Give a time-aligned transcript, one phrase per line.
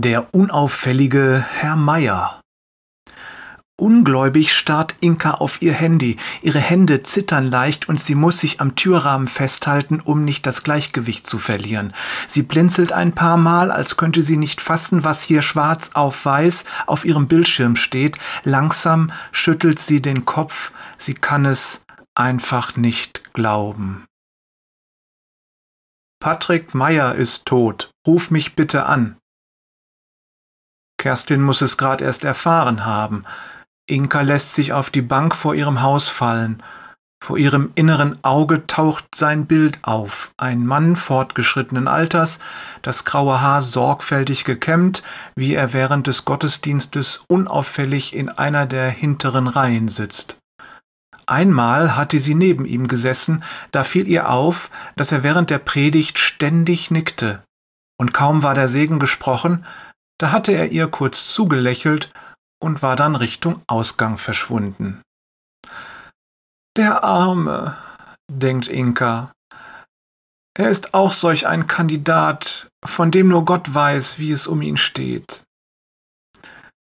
[0.00, 2.40] Der unauffällige Herr Meier.
[3.76, 6.18] Ungläubig starrt Inka auf ihr Handy.
[6.40, 11.26] Ihre Hände zittern leicht und sie muss sich am Türrahmen festhalten, um nicht das Gleichgewicht
[11.26, 11.92] zu verlieren.
[12.28, 16.64] Sie blinzelt ein paar Mal, als könnte sie nicht fassen, was hier schwarz auf weiß
[16.86, 18.18] auf ihrem Bildschirm steht.
[18.44, 20.70] Langsam schüttelt sie den Kopf.
[20.96, 21.82] Sie kann es
[22.14, 24.04] einfach nicht glauben.
[26.20, 27.90] Patrick Meier ist tot.
[28.06, 29.16] Ruf mich bitte an.
[30.98, 33.24] Kerstin muss es gerade erst erfahren haben.
[33.88, 36.62] Inka lässt sich auf die Bank vor ihrem Haus fallen.
[37.24, 40.30] Vor ihrem inneren Auge taucht sein Bild auf.
[40.36, 42.38] Ein Mann fortgeschrittenen Alters,
[42.82, 45.02] das graue Haar sorgfältig gekämmt,
[45.34, 50.38] wie er während des Gottesdienstes unauffällig in einer der hinteren Reihen sitzt.
[51.26, 56.18] Einmal hatte sie neben ihm gesessen, da fiel ihr auf, dass er während der Predigt
[56.18, 57.42] ständig nickte.
[58.00, 59.66] Und kaum war der Segen gesprochen,
[60.18, 62.12] da hatte er ihr kurz zugelächelt
[62.60, 65.02] und war dann Richtung Ausgang verschwunden.
[66.76, 67.76] Der Arme,
[68.30, 69.32] denkt Inka.
[70.56, 74.76] Er ist auch solch ein Kandidat, von dem nur Gott weiß, wie es um ihn
[74.76, 75.44] steht.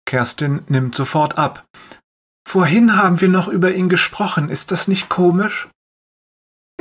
[0.06, 1.66] Kerstin nimmt sofort ab.
[2.48, 5.70] Vorhin haben wir noch über ihn gesprochen, ist das nicht komisch?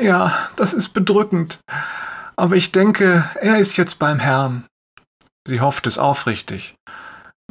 [0.00, 1.60] Ja, das ist bedrückend.
[2.36, 4.66] Aber ich denke, er ist jetzt beim Herrn.
[5.46, 6.76] Sie hofft es aufrichtig.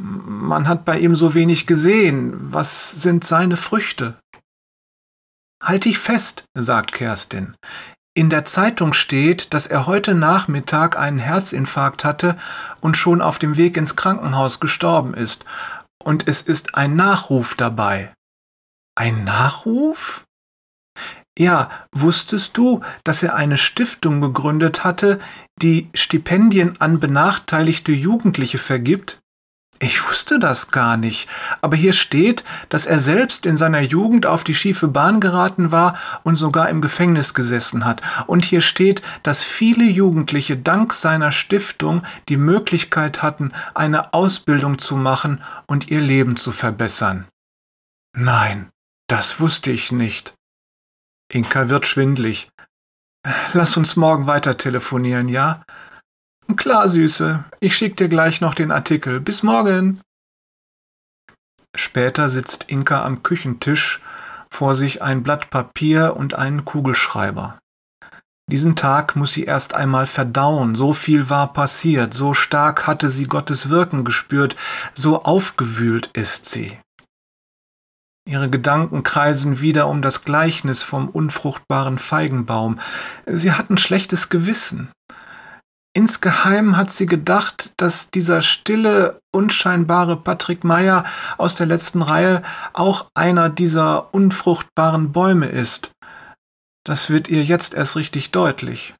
[0.00, 2.52] Man hat bei ihm so wenig gesehen.
[2.52, 4.18] Was sind seine Früchte?
[5.62, 7.54] Halt dich fest, sagt Kerstin.
[8.14, 12.36] In der Zeitung steht, dass er heute Nachmittag einen Herzinfarkt hatte
[12.80, 15.44] und schon auf dem Weg ins Krankenhaus gestorben ist.
[16.02, 18.12] Und es ist ein Nachruf dabei.
[18.96, 20.24] Ein Nachruf?
[21.38, 25.18] Ja, wusstest du, dass er eine Stiftung gegründet hatte,
[25.62, 29.20] die Stipendien an benachteiligte Jugendliche vergibt?
[29.82, 31.26] Ich wusste das gar nicht,
[31.62, 35.96] aber hier steht, dass er selbst in seiner Jugend auf die schiefe Bahn geraten war
[36.22, 38.02] und sogar im Gefängnis gesessen hat.
[38.26, 44.96] Und hier steht, dass viele Jugendliche dank seiner Stiftung die Möglichkeit hatten, eine Ausbildung zu
[44.96, 47.26] machen und ihr Leben zu verbessern.
[48.14, 48.68] Nein,
[49.08, 50.34] das wusste ich nicht.
[51.32, 52.48] Inka wird schwindlig.
[53.52, 55.62] Lass uns morgen weiter telefonieren, ja?
[56.56, 57.44] Klar, Süße.
[57.60, 59.20] Ich schick dir gleich noch den Artikel.
[59.20, 60.00] Bis morgen.
[61.76, 64.00] Später sitzt Inka am Küchentisch,
[64.50, 67.58] vor sich ein Blatt Papier und einen Kugelschreiber.
[68.50, 73.28] Diesen Tag muss sie erst einmal verdauen, so viel war passiert, so stark hatte sie
[73.28, 74.56] Gottes Wirken gespürt,
[74.92, 76.76] so aufgewühlt ist sie.
[78.30, 82.78] Ihre Gedanken kreisen wieder um das Gleichnis vom unfruchtbaren Feigenbaum.
[83.26, 84.92] Sie hat ein schlechtes Gewissen.
[85.94, 91.02] Insgeheim hat sie gedacht, dass dieser stille, unscheinbare Patrick Meyer
[91.38, 92.42] aus der letzten Reihe
[92.72, 95.90] auch einer dieser unfruchtbaren Bäume ist.
[96.84, 98.94] Das wird ihr jetzt erst richtig deutlich.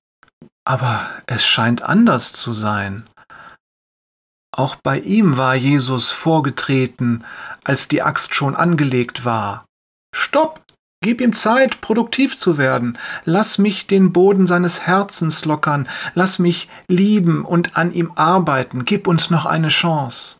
[0.64, 3.04] Aber es scheint anders zu sein.
[4.52, 7.24] Auch bei ihm war Jesus vorgetreten,
[7.64, 9.64] als die Axt schon angelegt war.
[10.14, 10.64] Stopp!
[11.02, 12.98] Gib ihm Zeit, produktiv zu werden.
[13.24, 15.88] Lass mich den Boden seines Herzens lockern.
[16.12, 18.84] Lass mich lieben und an ihm arbeiten.
[18.84, 20.36] Gib uns noch eine Chance.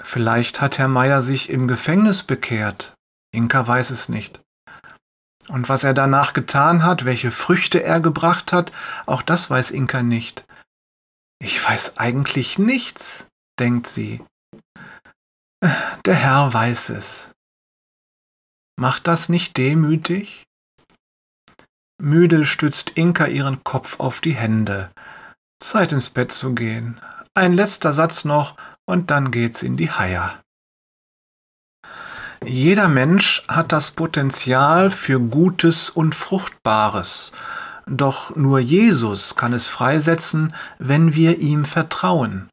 [0.00, 2.94] Vielleicht hat Herr Meier sich im Gefängnis bekehrt.
[3.32, 4.40] Inka weiß es nicht.
[5.48, 8.70] Und was er danach getan hat, welche Früchte er gebracht hat,
[9.06, 10.44] auch das weiß Inka nicht.
[11.40, 13.26] Ich weiß eigentlich nichts,
[13.58, 14.22] denkt sie.
[16.04, 17.32] Der Herr weiß es.
[18.76, 20.44] Macht das nicht demütig?
[22.00, 24.90] Müde stützt Inka ihren Kopf auf die Hände.
[25.60, 27.00] Zeit ins Bett zu gehen.
[27.34, 30.40] Ein letzter Satz noch und dann geht's in die Heier.
[32.44, 37.32] Jeder Mensch hat das Potenzial für Gutes und Fruchtbares,
[37.88, 42.48] doch nur Jesus kann es freisetzen, wenn wir ihm vertrauen.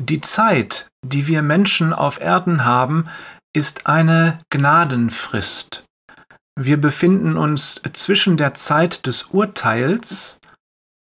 [0.00, 3.08] Die Zeit, die wir Menschen auf Erden haben,
[3.54, 5.84] ist eine Gnadenfrist.
[6.58, 10.38] Wir befinden uns zwischen der Zeit des Urteils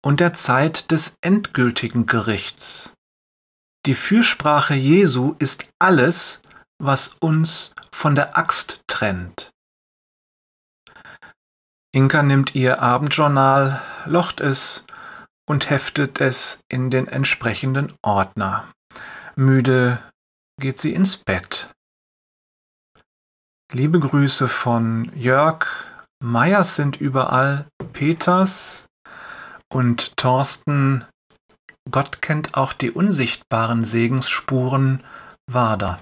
[0.03, 2.93] und der Zeit des endgültigen Gerichts.
[3.85, 6.41] Die Fürsprache Jesu ist alles,
[6.81, 9.49] was uns von der Axt trennt.
[11.93, 14.85] Inka nimmt ihr Abendjournal, locht es
[15.47, 18.71] und heftet es in den entsprechenden Ordner.
[19.35, 19.99] Müde
[20.59, 21.69] geht sie ins Bett.
[23.73, 25.65] Liebe Grüße von Jörg.
[26.23, 27.67] Meyers sind überall.
[27.93, 28.85] Peters
[29.69, 31.05] und Thorsten
[31.89, 35.03] Gott kennt auch die unsichtbaren Segensspuren,
[35.49, 36.01] Wader.